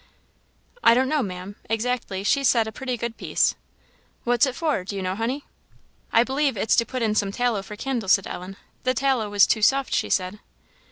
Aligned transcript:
"I 0.83 0.95
don't 0.95 1.09
know, 1.09 1.21
Ma'am, 1.21 1.57
exactly: 1.69 2.23
she 2.23 2.43
said 2.43 2.65
a 2.65 2.71
pretty 2.71 2.97
good 2.97 3.17
piece." 3.17 3.53
"What's 4.23 4.47
it 4.47 4.55
for, 4.55 4.83
do 4.83 4.95
you 4.95 5.03
know, 5.03 5.13
honey?" 5.13 5.45
"I 6.11 6.23
believe 6.23 6.57
it's 6.57 6.75
to 6.77 6.87
put 6.87 7.03
in 7.03 7.13
some 7.13 7.31
tallow 7.31 7.61
for 7.61 7.75
candles," 7.75 8.13
said 8.13 8.25
Ellen; 8.25 8.57
"the 8.83 8.95
tallow 8.95 9.29
was 9.29 9.45
too 9.45 9.61
soft, 9.61 9.93
she 9.93 10.09
said." 10.09 10.39